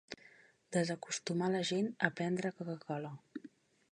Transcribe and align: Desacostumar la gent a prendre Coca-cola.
Desacostumar 0.77 1.51
la 1.57 1.61
gent 1.73 1.91
a 2.09 2.11
prendre 2.21 2.53
Coca-cola. 2.61 3.15